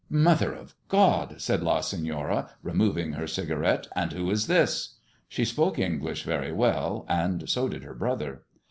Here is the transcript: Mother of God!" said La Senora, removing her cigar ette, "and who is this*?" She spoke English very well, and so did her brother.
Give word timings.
Mother 0.09 0.51
of 0.51 0.73
God!" 0.89 1.35
said 1.39 1.61
La 1.61 1.79
Senora, 1.81 2.49
removing 2.63 3.13
her 3.13 3.27
cigar 3.27 3.63
ette, 3.63 3.87
"and 3.95 4.11
who 4.13 4.31
is 4.31 4.47
this*?" 4.47 4.95
She 5.29 5.45
spoke 5.45 5.77
English 5.77 6.23
very 6.23 6.51
well, 6.51 7.05
and 7.07 7.47
so 7.47 7.69
did 7.69 7.83
her 7.83 7.93
brother. 7.93 8.41